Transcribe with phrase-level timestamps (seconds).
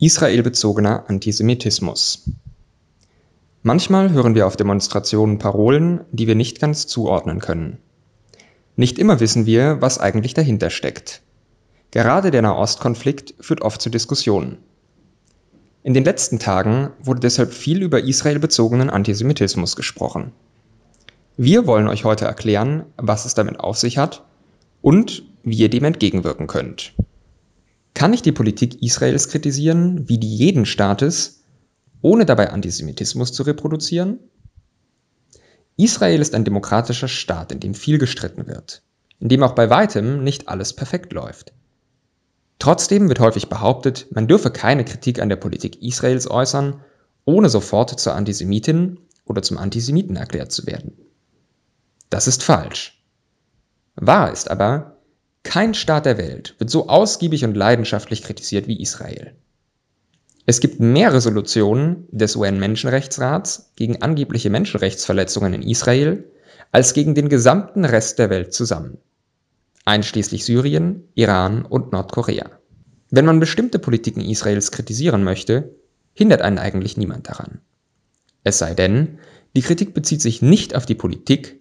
[0.00, 2.30] Israelbezogener Antisemitismus.
[3.64, 7.78] Manchmal hören wir auf Demonstrationen Parolen, die wir nicht ganz zuordnen können.
[8.76, 11.22] Nicht immer wissen wir, was eigentlich dahinter steckt.
[11.90, 14.58] Gerade der Nahostkonflikt führt oft zu Diskussionen.
[15.82, 20.30] In den letzten Tagen wurde deshalb viel über israelbezogenen Antisemitismus gesprochen.
[21.36, 24.22] Wir wollen euch heute erklären, was es damit auf sich hat
[24.80, 26.94] und wie ihr dem entgegenwirken könnt.
[27.98, 31.42] Kann ich die Politik Israels kritisieren, wie die jeden Staates,
[32.00, 34.20] ohne dabei Antisemitismus zu reproduzieren?
[35.76, 38.84] Israel ist ein demokratischer Staat, in dem viel gestritten wird,
[39.18, 41.52] in dem auch bei weitem nicht alles perfekt läuft.
[42.60, 46.80] Trotzdem wird häufig behauptet, man dürfe keine Kritik an der Politik Israels äußern,
[47.24, 50.96] ohne sofort zur Antisemitin oder zum Antisemiten erklärt zu werden.
[52.10, 53.02] Das ist falsch.
[53.96, 54.97] Wahr ist aber,
[55.42, 59.34] kein Staat der Welt wird so ausgiebig und leidenschaftlich kritisiert wie Israel.
[60.46, 66.24] Es gibt mehr Resolutionen des UN-Menschenrechtsrats gegen angebliche Menschenrechtsverletzungen in Israel
[66.72, 68.98] als gegen den gesamten Rest der Welt zusammen,
[69.84, 72.50] einschließlich Syrien, Iran und Nordkorea.
[73.10, 75.74] Wenn man bestimmte Politiken Israels kritisieren möchte,
[76.14, 77.60] hindert einen eigentlich niemand daran.
[78.44, 79.18] Es sei denn,
[79.54, 81.60] die Kritik bezieht sich nicht auf die Politik,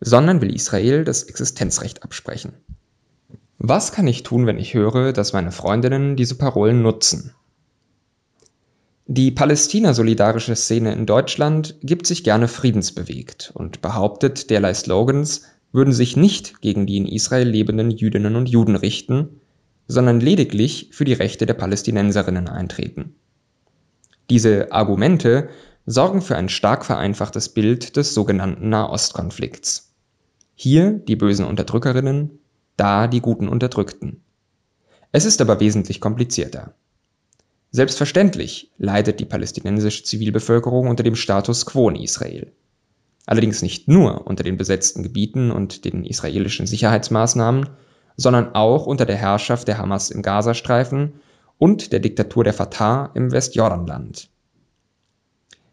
[0.00, 2.54] sondern will Israel das Existenzrecht absprechen.
[3.62, 7.34] Was kann ich tun, wenn ich höre, dass meine Freundinnen diese Parolen nutzen?
[9.06, 16.16] Die Palästina-solidarische Szene in Deutschland gibt sich gerne friedensbewegt und behauptet, derlei Slogans würden sich
[16.16, 19.42] nicht gegen die in Israel lebenden Jüdinnen und Juden richten,
[19.86, 23.14] sondern lediglich für die Rechte der Palästinenserinnen eintreten.
[24.30, 25.50] Diese Argumente
[25.84, 29.92] sorgen für ein stark vereinfachtes Bild des sogenannten Nahostkonflikts.
[30.54, 32.38] Hier die bösen Unterdrückerinnen,
[32.80, 34.22] da die guten Unterdrückten.
[35.12, 36.72] Es ist aber wesentlich komplizierter.
[37.72, 42.52] Selbstverständlich leidet die palästinensische Zivilbevölkerung unter dem Status quo in Israel.
[43.26, 47.68] Allerdings nicht nur unter den besetzten Gebieten und den israelischen Sicherheitsmaßnahmen,
[48.16, 51.20] sondern auch unter der Herrschaft der Hamas im Gazastreifen
[51.58, 54.30] und der Diktatur der Fatah im Westjordanland.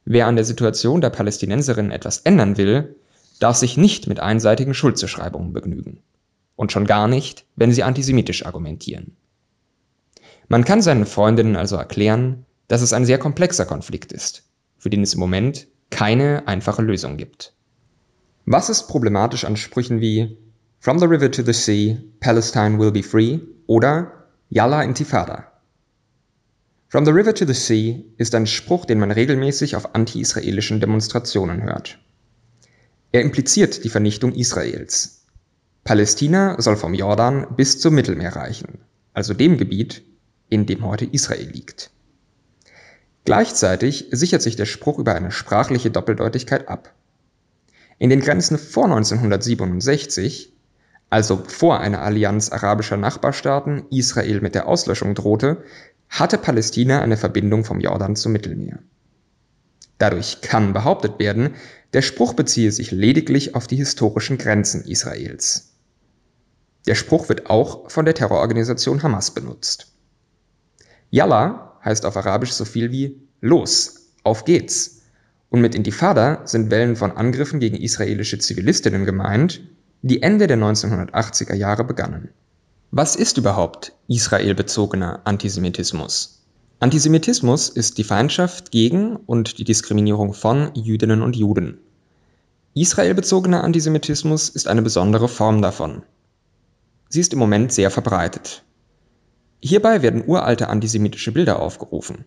[0.04, 2.98] Wer an der Situation der Palästinenserinnen etwas ändern will,
[3.40, 6.02] darf sich nicht mit einseitigen Schuldzuschreibungen begnügen
[6.57, 9.16] und schon gar nicht, wenn sie antisemitisch argumentieren.
[10.50, 14.44] Man kann seinen Freundinnen also erklären, dass es ein sehr komplexer Konflikt ist,
[14.78, 17.53] für den es im Moment keine einfache Lösung gibt.
[18.45, 20.38] Was ist problematisch an Sprüchen wie
[20.79, 25.51] From the river to the sea, Palestine will be free oder Yalla Intifada?
[26.89, 31.63] From the river to the sea ist ein Spruch, den man regelmäßig auf anti-israelischen Demonstrationen
[31.63, 32.00] hört.
[33.12, 35.17] Er impliziert die Vernichtung Israels,
[35.88, 38.80] Palästina soll vom Jordan bis zum Mittelmeer reichen,
[39.14, 40.03] also dem Gebiet,
[40.50, 41.92] in dem heute Israel liegt.
[43.24, 46.94] Gleichzeitig sichert sich der Spruch über eine sprachliche Doppeldeutigkeit ab.
[48.00, 50.52] In den Grenzen vor 1967,
[51.09, 55.64] also bevor eine Allianz arabischer Nachbarstaaten Israel mit der Auslöschung drohte,
[56.09, 58.80] hatte Palästina eine Verbindung vom Jordan zum Mittelmeer.
[60.00, 61.56] Dadurch kann behauptet werden,
[61.94, 65.75] der Spruch beziehe sich lediglich auf die historischen Grenzen Israels.
[66.88, 69.94] Der Spruch wird auch von der Terrororganisation Hamas benutzt.
[71.09, 75.02] Yalla heißt auf Arabisch so viel wie Los, auf geht's.
[75.50, 79.62] Und mit Intifada sind Wellen von Angriffen gegen israelische Zivilistinnen gemeint,
[80.02, 82.30] die Ende der 1980er Jahre begannen.
[82.92, 86.44] Was ist überhaupt israelbezogener Antisemitismus?
[86.80, 91.80] Antisemitismus ist die Feindschaft gegen und die Diskriminierung von Jüdinnen und Juden.
[92.75, 96.04] Israelbezogener Antisemitismus ist eine besondere Form davon.
[97.09, 98.63] Sie ist im Moment sehr verbreitet.
[99.59, 102.25] Hierbei werden uralte antisemitische Bilder aufgerufen.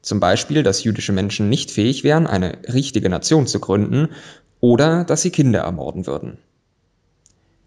[0.00, 4.08] Zum Beispiel, dass jüdische Menschen nicht fähig wären, eine richtige Nation zu gründen
[4.60, 6.38] oder dass sie Kinder ermorden würden.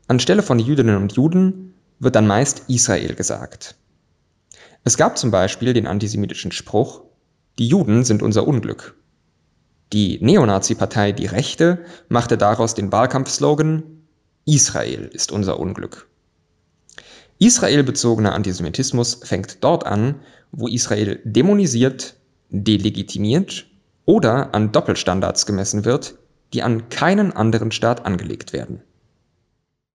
[0.08, 3.76] Anstelle von Jüdinnen und Juden wird dann meist Israel gesagt.
[4.84, 7.02] Es gab zum Beispiel den antisemitischen Spruch,
[7.58, 8.96] die Juden sind unser Unglück.
[9.94, 13.84] Die Neonazi-Partei Die Rechte machte daraus den Wahlkampfslogan
[14.46, 16.08] Israel ist unser Unglück.
[17.40, 20.16] Israel-bezogener Antisemitismus fängt dort an,
[20.52, 22.16] wo Israel dämonisiert,
[22.50, 23.68] delegitimiert
[24.06, 26.16] oder an Doppelstandards gemessen wird,
[26.54, 28.82] die an keinen anderen Staat angelegt werden